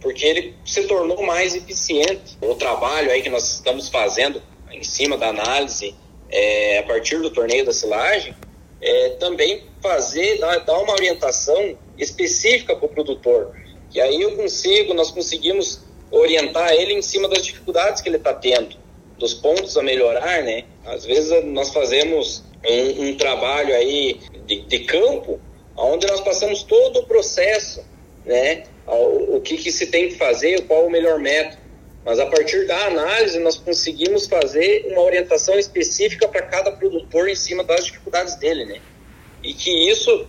porque 0.00 0.24
ele 0.24 0.54
se 0.64 0.84
tornou 0.84 1.22
mais 1.22 1.54
eficiente. 1.54 2.36
O 2.40 2.54
trabalho 2.54 3.10
aí 3.10 3.22
que 3.22 3.30
nós 3.30 3.54
estamos 3.54 3.88
fazendo 3.88 4.42
em 4.70 4.82
cima 4.82 5.16
da 5.16 5.28
análise 5.28 5.94
é, 6.30 6.78
a 6.78 6.82
partir 6.84 7.18
do 7.20 7.30
torneio 7.30 7.64
da 7.64 7.72
silagem 7.72 8.34
é 8.80 9.10
também 9.10 9.64
fazer, 9.82 10.38
dar, 10.38 10.58
dar 10.60 10.78
uma 10.78 10.92
orientação 10.92 11.76
específica 11.96 12.76
para 12.76 12.86
o 12.86 12.88
produtor. 12.88 13.56
Que 13.90 14.00
aí 14.00 14.20
eu 14.20 14.36
consigo, 14.36 14.94
nós 14.94 15.10
conseguimos 15.10 15.82
orientar 16.10 16.72
ele 16.72 16.94
em 16.94 17.02
cima 17.02 17.28
das 17.28 17.44
dificuldades 17.44 18.00
que 18.00 18.08
ele 18.08 18.16
está 18.16 18.32
tendo, 18.32 18.76
dos 19.18 19.34
pontos 19.34 19.76
a 19.76 19.82
melhorar, 19.82 20.42
né? 20.42 20.64
Às 20.84 21.04
vezes 21.04 21.44
nós 21.46 21.70
fazemos 21.70 22.44
um, 22.64 23.08
um 23.08 23.16
trabalho 23.16 23.74
aí 23.74 24.20
de, 24.46 24.62
de 24.62 24.80
campo, 24.80 25.40
onde 25.76 26.06
nós 26.06 26.20
passamos 26.20 26.62
todo 26.62 27.00
o 27.00 27.06
processo, 27.06 27.84
né? 28.24 28.64
O 28.94 29.40
que, 29.40 29.56
que 29.56 29.70
se 29.70 29.86
tem 29.86 30.08
que 30.08 30.16
fazer, 30.16 30.62
qual 30.66 30.86
o 30.86 30.90
melhor 30.90 31.18
método. 31.18 31.62
Mas 32.04 32.18
a 32.18 32.26
partir 32.26 32.66
da 32.66 32.86
análise, 32.86 33.38
nós 33.38 33.56
conseguimos 33.56 34.26
fazer 34.26 34.86
uma 34.90 35.02
orientação 35.02 35.58
específica 35.58 36.26
para 36.26 36.42
cada 36.42 36.72
produtor 36.72 37.28
em 37.28 37.34
cima 37.34 37.62
das 37.62 37.84
dificuldades 37.84 38.34
dele, 38.36 38.64
né? 38.64 38.80
E 39.42 39.52
que 39.52 39.90
isso 39.90 40.26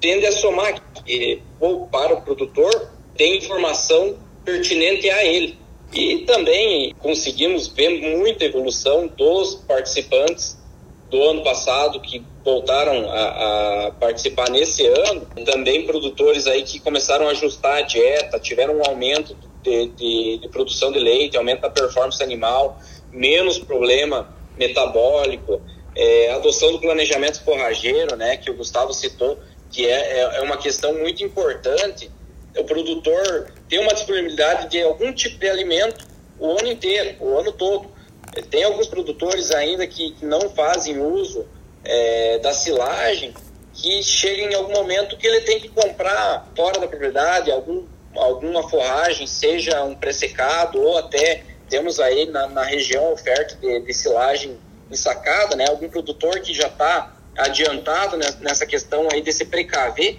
tende 0.00 0.26
a 0.26 0.32
somar, 0.32 0.82
que, 1.04 1.40
ou 1.60 1.86
para 1.86 2.14
o 2.14 2.22
produtor, 2.22 2.90
tem 3.16 3.38
informação 3.38 4.18
pertinente 4.44 5.08
a 5.08 5.24
ele. 5.24 5.58
E 5.92 6.18
também 6.20 6.94
conseguimos 6.98 7.68
ver 7.68 8.00
muita 8.00 8.44
evolução 8.44 9.06
dos 9.06 9.56
participantes 9.66 10.59
do 11.10 11.22
ano 11.22 11.42
passado 11.42 12.00
que 12.00 12.24
voltaram 12.44 13.10
a, 13.10 13.86
a, 13.86 13.90
participar 13.92 14.48
nesse 14.48 14.86
ano. 14.86 15.26
Também 15.44 15.84
produtores 15.84 16.46
aí 16.46 16.62
que 16.62 16.78
começaram 16.78 17.28
a 17.28 17.32
ajustar 17.32 17.78
a 17.78 17.82
dieta, 17.82 18.38
tiveram 18.38 18.76
um 18.76 18.82
aumento 18.86 19.36
de, 19.62 19.88
de, 19.88 20.38
de 20.38 20.48
produção 20.48 20.92
de 20.92 20.98
leite, 20.98 21.36
aumento 21.36 21.62
da 21.62 21.70
performance 21.70 22.22
animal, 22.22 22.78
menos 23.12 23.58
problema 23.58 24.34
metabólico, 24.56 25.60
é, 25.96 26.32
adoção 26.32 26.72
do 26.72 26.78
planejamento 26.78 27.42
forrageiro, 27.44 28.16
né, 28.16 28.36
que 28.36 28.50
o 28.50 28.54
Gustavo 28.54 28.92
citou, 28.94 29.38
que 29.70 29.86
é, 29.86 30.20
é, 30.20 30.38
é 30.38 30.40
uma 30.42 30.56
questão 30.56 30.94
muito 30.94 31.24
importante 31.24 32.10
o 32.56 32.64
produtor 32.64 33.52
tem 33.68 33.78
uma 33.78 33.92
disponibilidade 33.92 34.68
de 34.70 34.82
algum 34.82 35.12
tipo 35.12 35.38
de 35.38 35.48
alimento 35.48 36.06
o 36.38 36.58
ano 36.58 36.68
inteiro, 36.68 37.16
o 37.20 37.38
ano 37.38 37.52
todo. 37.52 37.90
Tem 38.50 38.62
alguns 38.64 38.86
produtores 38.86 39.50
ainda 39.50 39.86
que, 39.86 40.14
não 40.22 40.50
fazem 40.50 41.00
uso 41.00 41.46
é, 41.84 42.38
da 42.38 42.52
silagem, 42.52 43.34
que 43.72 44.02
chega 44.02 44.42
em 44.42 44.54
algum 44.54 44.72
momento 44.72 45.16
que 45.16 45.26
ele 45.26 45.40
tem 45.42 45.60
que 45.60 45.68
comprar 45.68 46.48
fora 46.56 46.78
da 46.78 46.86
propriedade 46.86 47.50
algum, 47.50 47.84
alguma 48.14 48.68
forragem, 48.68 49.26
seja 49.26 49.82
um 49.84 49.94
pressecado 49.94 50.80
ou 50.80 50.98
até 50.98 51.44
temos 51.68 52.00
aí 52.00 52.26
na, 52.26 52.48
na 52.48 52.62
região 52.62 53.12
oferta 53.12 53.54
de, 53.56 53.80
de 53.80 53.94
silagem 53.94 54.58
ensacada, 54.90 55.54
né? 55.54 55.66
Algum 55.68 55.88
produtor 55.88 56.40
que 56.40 56.52
já 56.52 56.66
está 56.66 57.14
adiantado 57.38 58.16
nessa 58.16 58.66
questão 58.66 59.08
aí 59.12 59.22
de 59.22 59.32
se 59.32 59.44
precaver 59.44 60.18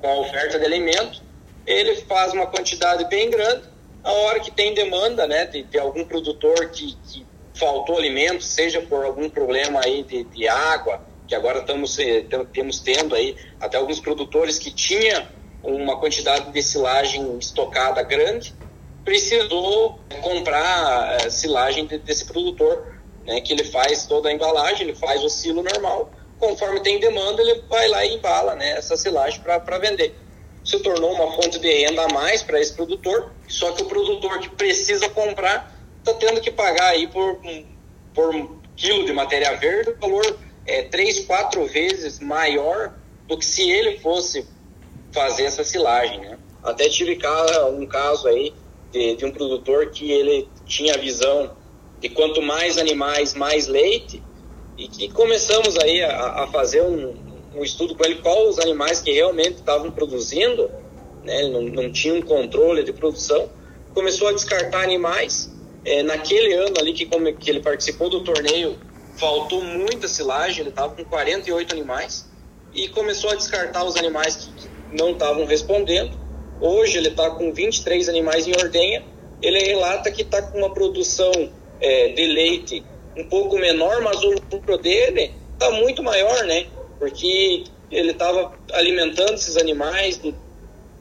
com 0.00 0.08
a 0.08 0.20
oferta 0.20 0.58
de 0.58 0.64
alimento 0.64 1.22
ele 1.66 1.96
faz 2.02 2.32
uma 2.32 2.46
quantidade 2.46 3.04
bem 3.06 3.30
grande. 3.30 3.62
A 4.02 4.12
hora 4.12 4.40
que 4.40 4.50
tem 4.50 4.74
demanda, 4.74 5.26
né, 5.26 5.46
de, 5.46 5.62
de 5.62 5.78
algum 5.78 6.04
produtor 6.04 6.70
que, 6.70 6.96
que, 7.06 7.26
faltou 7.60 7.98
alimento, 7.98 8.42
seja 8.42 8.80
por 8.80 9.04
algum 9.04 9.28
problema 9.28 9.82
aí 9.84 10.02
de, 10.02 10.24
de 10.24 10.48
água, 10.48 11.02
que 11.28 11.34
agora 11.34 11.60
estamos 11.60 11.98
eh, 11.98 12.24
temos 12.52 12.80
tendo 12.80 13.14
aí 13.14 13.36
até 13.60 13.76
alguns 13.76 14.00
produtores 14.00 14.58
que 14.58 14.70
tinha 14.70 15.30
uma 15.62 15.98
quantidade 16.00 16.50
de 16.50 16.62
silagem 16.62 17.38
estocada 17.38 18.02
grande, 18.02 18.54
precisou 19.04 20.00
comprar 20.22 21.20
eh, 21.20 21.30
silagem 21.30 21.86
desse 21.86 22.24
produtor, 22.24 22.94
né, 23.26 23.42
que 23.42 23.52
ele 23.52 23.64
faz 23.64 24.06
toda 24.06 24.30
a 24.30 24.32
embalagem, 24.32 24.88
ele 24.88 24.96
faz 24.96 25.22
o 25.22 25.28
silo 25.28 25.62
normal, 25.62 26.10
conforme 26.38 26.80
tem 26.80 26.98
demanda, 26.98 27.42
ele 27.42 27.62
vai 27.68 27.86
lá 27.88 28.04
e 28.06 28.14
embala 28.14 28.54
né, 28.54 28.70
essa 28.78 28.96
silagem 28.96 29.40
para 29.42 29.78
vender. 29.78 30.16
Se 30.64 30.78
tornou 30.80 31.12
uma 31.12 31.30
fonte 31.32 31.58
de 31.58 31.70
renda 31.70 32.04
a 32.04 32.08
mais 32.08 32.42
para 32.42 32.58
esse 32.58 32.72
produtor, 32.72 33.30
só 33.46 33.72
que 33.72 33.82
o 33.82 33.86
produtor 33.86 34.40
que 34.40 34.48
precisa 34.50 35.08
comprar 35.10 35.79
está 36.00 36.14
tendo 36.14 36.40
que 36.40 36.50
pagar 36.50 36.88
aí 36.88 37.06
por, 37.06 37.40
por 38.14 38.34
um 38.34 38.60
quilo 38.76 39.04
de 39.04 39.12
matéria 39.12 39.56
verde 39.56 39.94
valor 40.00 40.38
é, 40.66 40.82
três, 40.82 41.20
quatro 41.20 41.66
vezes 41.66 42.18
maior 42.18 42.94
do 43.26 43.38
que 43.38 43.44
se 43.44 43.70
ele 43.70 43.98
fosse 43.98 44.46
fazer 45.12 45.44
essa 45.44 45.64
silagem, 45.64 46.20
né? 46.20 46.38
Até 46.62 46.88
tive 46.88 47.18
um 47.72 47.86
caso 47.86 48.28
aí 48.28 48.52
de, 48.92 49.16
de 49.16 49.24
um 49.24 49.30
produtor 49.30 49.90
que 49.90 50.10
ele 50.10 50.48
tinha 50.66 50.94
a 50.94 50.98
visão 50.98 51.56
de 52.00 52.08
quanto 52.08 52.42
mais 52.42 52.78
animais, 52.78 53.34
mais 53.34 53.66
leite, 53.66 54.22
e 54.76 54.88
que 54.88 55.10
começamos 55.10 55.76
aí 55.78 56.02
a, 56.02 56.44
a 56.44 56.46
fazer 56.48 56.82
um, 56.82 57.14
um 57.54 57.62
estudo 57.62 57.94
com 57.94 58.04
ele 58.04 58.16
qual 58.16 58.48
os 58.48 58.58
animais 58.58 59.00
que 59.00 59.12
realmente 59.12 59.56
estavam 59.56 59.90
produzindo, 59.90 60.70
né, 61.22 61.42
ele 61.42 61.50
não, 61.50 61.62
não 61.62 61.92
tinha 61.92 62.14
um 62.14 62.22
controle 62.22 62.82
de 62.82 62.92
produção, 62.92 63.50
começou 63.92 64.28
a 64.28 64.32
descartar 64.32 64.82
animais. 64.82 65.50
É, 65.84 66.02
naquele 66.02 66.52
ano 66.54 66.78
ali 66.78 66.92
que, 66.92 67.06
como, 67.06 67.32
que 67.34 67.50
ele 67.50 67.60
participou 67.60 68.10
do 68.10 68.22
torneio, 68.22 68.78
faltou 69.16 69.62
muita 69.62 70.08
silagem, 70.08 70.60
ele 70.60 70.70
estava 70.70 70.94
com 70.94 71.04
48 71.04 71.72
animais, 71.74 72.28
e 72.72 72.88
começou 72.88 73.30
a 73.30 73.34
descartar 73.34 73.84
os 73.84 73.96
animais 73.96 74.36
que, 74.36 74.52
que 74.52 74.68
não 74.92 75.12
estavam 75.12 75.44
respondendo. 75.44 76.18
Hoje 76.60 76.98
ele 76.98 77.08
está 77.08 77.30
com 77.30 77.52
23 77.52 78.08
animais 78.08 78.46
em 78.46 78.52
ordenha, 78.52 79.04
ele 79.40 79.58
relata 79.58 80.10
que 80.10 80.22
está 80.22 80.42
com 80.42 80.58
uma 80.58 80.72
produção 80.72 81.32
é, 81.80 82.08
de 82.08 82.26
leite 82.26 82.84
um 83.16 83.24
pouco 83.24 83.58
menor, 83.58 84.02
mas 84.02 84.22
o 84.22 84.34
lucro 84.52 84.76
dele 84.78 85.32
está 85.54 85.70
muito 85.70 86.02
maior, 86.02 86.44
né? 86.44 86.66
porque 87.00 87.64
ele 87.90 88.10
estava 88.10 88.52
alimentando 88.74 89.32
esses 89.32 89.56
animais 89.56 90.20
de, 90.20 90.34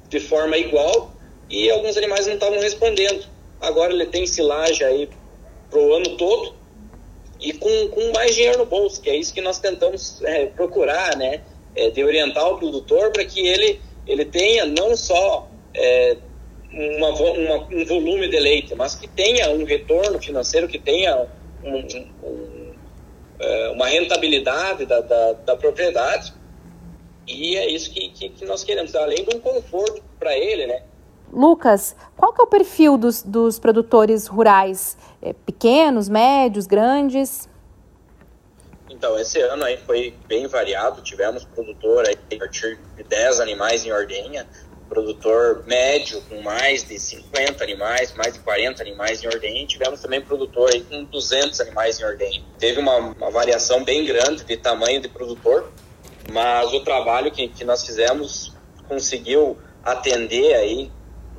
de 0.08 0.20
forma 0.22 0.58
igual 0.58 1.14
e 1.50 1.70
alguns 1.70 1.98
animais 1.98 2.26
não 2.26 2.36
estavam 2.36 2.58
respondendo. 2.60 3.28
Agora 3.62 3.94
ele 3.94 4.06
tem 4.06 4.26
silagem 4.26 4.86
aí 4.86 5.10
pro 5.70 5.94
ano 5.94 6.18
todo 6.18 6.56
e 7.40 7.54
com, 7.54 7.88
com 7.90 8.12
mais 8.12 8.36
dinheiro 8.36 8.60
no 8.60 8.66
bolso, 8.66 9.02
que 9.02 9.10
é 9.10 9.16
isso 9.16 9.34
que 9.34 9.42
nós 9.42 9.60
tentamos 9.60 10.22
é, 10.24 10.48
procurar, 10.48 11.16
né? 11.16 11.42
É, 11.76 11.90
de 11.90 12.04
orientar 12.04 12.48
o 12.50 12.58
produtor 12.58 13.12
para 13.12 13.24
que 13.24 13.40
ele, 13.46 13.80
ele 14.06 14.26
tenha 14.26 14.66
não 14.66 14.96
só 14.98 15.48
é, 15.74 16.18
uma, 16.72 17.10
uma, 17.10 17.68
um 17.72 17.86
volume 17.86 18.28
de 18.28 18.40
leite, 18.40 18.76
mas 18.76 18.96
que 18.96 19.08
tenha 19.08 19.50
um 19.52 19.64
retorno 19.64 20.20
financeiro, 20.20 20.68
que 20.68 20.80
tenha 20.80 21.28
um, 21.64 21.78
um, 22.24 22.74
é, 23.40 23.70
uma 23.70 23.88
rentabilidade 23.88 24.86
da, 24.86 25.00
da, 25.00 25.34
da, 25.34 25.56
propriedade. 25.56 26.34
E 27.28 27.56
é 27.56 27.70
isso 27.70 27.92
que, 27.92 28.10
que, 28.10 28.30
que 28.30 28.46
nós 28.46 28.64
queremos, 28.64 28.96
além 28.96 29.24
de 29.24 29.36
um 29.36 29.40
conforto 29.40 30.04
para 30.20 30.38
ele, 30.38 30.68
né? 30.68 30.84
Lucas, 31.32 31.96
qual 32.18 32.34
que 32.34 32.42
é 32.42 32.44
o 32.44 32.48
perfil 32.48 32.98
dos, 32.98 33.22
dos 33.22 33.60
produtores 33.60 34.28
rurais? 34.28 34.98
É, 35.22 35.34
pequenos, 35.34 36.10
médios, 36.10 36.66
grandes? 36.66 37.48
Então, 38.90 39.18
esse 39.20 39.40
ano 39.40 39.64
aí 39.64 39.78
foi 39.78 40.16
bem 40.28 40.48
variado. 40.48 41.02
Tivemos 41.02 41.46
produtor 41.46 42.08
aí, 42.08 42.18
a 42.36 42.40
partir 42.40 42.80
de 42.98 43.04
10 43.04 43.40
animais 43.40 43.86
em 43.86 43.92
ordenha, 43.92 44.48
produtor 44.90 45.64
médio 45.68 46.22
com 46.24 46.42
mais 46.42 46.84
de 46.86 46.98
50 46.98 47.64
animais, 47.64 48.14
mais 48.16 48.34
de 48.34 48.40
40 48.40 48.82
animais 48.82 49.24
em 49.24 49.28
ordem. 49.28 49.66
Tivemos 49.68 50.02
também 50.02 50.20
produtor 50.20 50.72
aí 50.74 50.82
com 50.82 51.04
200 51.04 51.62
animais 51.62 52.00
em 52.00 52.04
ordem. 52.04 52.44
Teve 52.58 52.80
uma, 52.80 52.98
uma 52.98 53.30
variação 53.30 53.84
bem 53.84 54.04
grande 54.06 54.44
de 54.44 54.58
tamanho 54.58 55.00
de 55.00 55.08
produtor, 55.08 55.72
mas 56.32 56.74
o 56.74 56.84
trabalho 56.84 57.32
que, 57.32 57.48
que 57.48 57.64
nós 57.64 57.86
fizemos 57.86 58.52
conseguiu 58.88 59.58
atender 59.84 60.56
aí, 60.56 60.92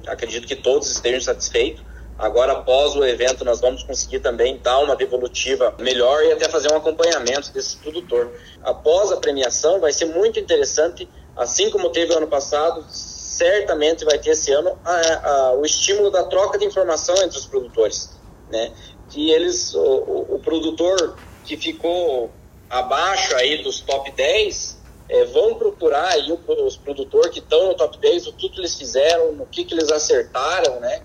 acredito 0.07 0.47
que 0.47 0.57
todos 0.57 0.91
estejam 0.91 1.21
satisfeitos. 1.21 1.83
Agora, 2.19 2.53
após 2.53 2.95
o 2.97 3.05
evento, 3.05 3.45
nós 3.47 3.61
vamos 3.61 3.83
conseguir 3.83 4.21
também 4.21 4.59
dar 4.63 4.79
uma 4.81 4.95
devolutiva 4.95 5.75
melhor 5.79 6.23
e 6.23 6.33
até 6.33 6.49
fazer 6.51 6.71
um 6.71 6.77
acompanhamento 6.77 7.51
desse 7.51 7.79
produtor. 7.79 8.31
Após 8.63 9.11
a 9.11 9.17
premiação, 9.17 9.81
vai 9.81 9.91
ser 9.91 10.05
muito 10.05 10.39
interessante, 10.39 11.09
assim 11.35 11.71
como 11.71 11.89
teve 11.89 12.13
ano 12.13 12.27
passado, 12.27 12.85
certamente 12.91 14.05
vai 14.05 14.19
ter 14.19 14.31
esse 14.31 14.53
ano 14.53 14.79
a, 14.85 15.29
a, 15.31 15.53
o 15.55 15.65
estímulo 15.65 16.11
da 16.11 16.25
troca 16.25 16.59
de 16.59 16.67
informação 16.67 17.15
entre 17.23 17.39
os 17.39 17.47
produtores, 17.47 18.11
né? 18.51 18.71
Que 19.09 19.31
eles, 19.31 19.75
o, 19.75 19.81
o, 19.81 20.35
o 20.35 20.39
produtor 20.41 21.17
que 21.45 21.57
ficou 21.57 22.31
abaixo 22.69 23.35
aí 23.37 23.63
dos 23.63 23.81
top 23.81 24.11
10, 24.13 24.80
é, 25.11 25.25
vão 25.27 25.55
procurar 25.57 26.09
aí 26.09 26.33
os 26.65 26.77
produtores 26.77 27.31
que 27.31 27.41
estão 27.41 27.69
no 27.69 27.75
top 27.75 27.99
10, 27.99 28.29
o 28.29 28.33
que, 28.33 28.49
que 28.49 28.61
eles 28.61 28.75
fizeram, 28.75 29.33
no 29.33 29.45
que, 29.47 29.65
que 29.65 29.75
eles 29.75 29.91
acertaram, 29.91 30.81
né? 30.81 31.03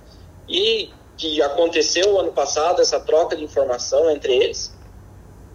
E 0.48 0.89
que 1.18 1.41
aconteceu 1.41 2.20
ano 2.20 2.32
passado, 2.32 2.82
essa 2.82 3.00
troca 3.00 3.36
de 3.36 3.44
informação 3.44 4.10
entre 4.10 4.34
eles. 4.34 4.74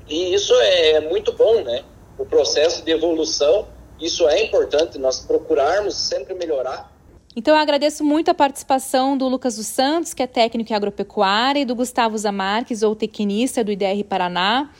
E 0.09 0.35
isso 0.35 0.53
é 0.55 1.01
muito 1.01 1.33
bom, 1.33 1.63
né? 1.63 1.85
O 2.19 2.27
processo 2.27 2.85
de 2.85 2.91
evolução 2.91 3.67
isso 4.01 4.27
é 4.27 4.43
importante, 4.43 4.99
nós 4.99 5.21
procurarmos 5.21 5.95
sempre 5.95 6.35
melhorar. 6.35 6.91
Então 7.37 7.55
eu 7.55 7.61
agradeço 7.61 8.03
muito 8.03 8.31
a 8.31 8.35
participação 8.35 9.17
do 9.17 9.29
Lucas 9.29 9.57
dos 9.57 9.67
Santos, 9.67 10.15
que 10.15 10.23
é 10.23 10.27
técnico 10.27 10.73
em 10.73 10.75
agropecuária, 10.75 11.61
e 11.61 11.65
do 11.65 11.75
Gustavo 11.75 12.17
Zamarques, 12.17 12.83
ou 12.83 12.97
tequinista 12.97 13.63
do 13.63 13.71
IDR 13.71 14.03
Paraná. 14.09 14.71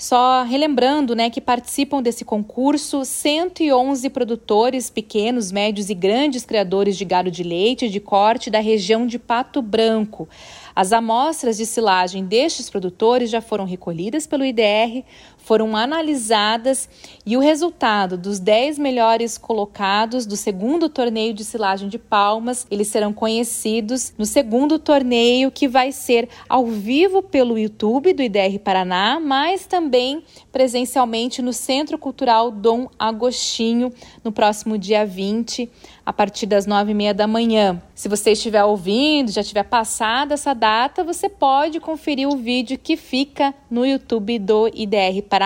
Só 0.00 0.44
relembrando 0.44 1.14
né, 1.14 1.28
que 1.28 1.42
participam 1.42 2.00
desse 2.00 2.24
concurso 2.24 3.04
111 3.04 4.08
produtores, 4.08 4.88
pequenos, 4.88 5.52
médios 5.52 5.90
e 5.90 5.94
grandes 5.94 6.42
criadores 6.42 6.96
de 6.96 7.04
gado 7.04 7.30
de 7.30 7.42
leite 7.42 7.86
de 7.86 8.00
corte 8.00 8.48
da 8.48 8.60
região 8.60 9.06
de 9.06 9.18
Pato 9.18 9.60
Branco. 9.60 10.26
As 10.74 10.94
amostras 10.94 11.58
de 11.58 11.66
silagem 11.66 12.24
destes 12.24 12.70
produtores 12.70 13.28
já 13.28 13.42
foram 13.42 13.66
recolhidas 13.66 14.26
pelo 14.26 14.42
IDR, 14.42 15.04
foram 15.50 15.74
analisadas 15.74 16.88
e 17.26 17.36
o 17.36 17.40
resultado 17.40 18.16
dos 18.16 18.38
10 18.38 18.78
melhores 18.78 19.36
colocados 19.36 20.24
do 20.24 20.36
segundo 20.36 20.88
torneio 20.88 21.34
de 21.34 21.44
silagem 21.44 21.88
de 21.88 21.98
palmas, 21.98 22.68
eles 22.70 22.86
serão 22.86 23.12
conhecidos 23.12 24.14
no 24.16 24.24
segundo 24.24 24.78
torneio 24.78 25.50
que 25.50 25.66
vai 25.66 25.90
ser 25.90 26.28
ao 26.48 26.66
vivo 26.66 27.20
pelo 27.20 27.58
YouTube 27.58 28.12
do 28.12 28.22
IDR 28.22 28.60
Paraná, 28.62 29.18
mas 29.18 29.66
também 29.66 30.22
presencialmente 30.52 31.42
no 31.42 31.52
Centro 31.52 31.98
Cultural 31.98 32.52
Dom 32.52 32.88
Agostinho 32.96 33.92
no 34.22 34.30
próximo 34.30 34.78
dia 34.78 35.04
20, 35.04 35.68
a 36.06 36.12
partir 36.12 36.46
das 36.46 36.64
nove 36.64 36.92
e 36.92 36.94
meia 36.94 37.12
da 37.12 37.26
manhã. 37.26 37.82
Se 37.92 38.08
você 38.08 38.32
estiver 38.32 38.62
ouvindo, 38.62 39.32
já 39.32 39.42
tiver 39.42 39.64
passado 39.64 40.32
essa 40.32 40.54
data, 40.54 41.02
você 41.02 41.28
pode 41.28 41.80
conferir 41.80 42.28
o 42.28 42.36
vídeo 42.36 42.78
que 42.78 42.96
fica 42.96 43.52
no 43.68 43.84
YouTube 43.84 44.38
do 44.38 44.68
IDR 44.68 45.22
Paraná. 45.28 45.39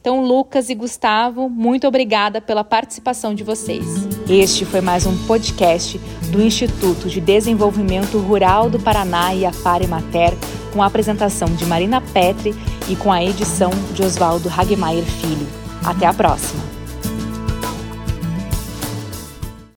Então, 0.00 0.20
Lucas 0.20 0.68
e 0.68 0.74
Gustavo, 0.74 1.48
muito 1.48 1.86
obrigada 1.86 2.40
pela 2.40 2.64
participação 2.64 3.32
de 3.32 3.44
vocês. 3.44 3.84
Este 4.28 4.64
foi 4.64 4.80
mais 4.80 5.06
um 5.06 5.16
podcast 5.26 5.96
do 6.32 6.42
Instituto 6.42 7.08
de 7.08 7.20
Desenvolvimento 7.20 8.18
Rural 8.18 8.68
do 8.68 8.80
Paraná 8.80 9.32
e 9.32 9.46
a 9.46 9.52
Paremater, 9.52 10.32
com 10.72 10.82
a 10.82 10.86
apresentação 10.86 11.46
de 11.54 11.64
Marina 11.66 12.00
Petri 12.00 12.52
e 12.88 12.96
com 12.96 13.12
a 13.12 13.22
edição 13.22 13.70
de 13.94 14.02
Oswaldo 14.02 14.48
Hagemeyer 14.48 15.04
Filho. 15.04 15.46
Até 15.84 16.06
a 16.06 16.12
próxima! 16.12 16.71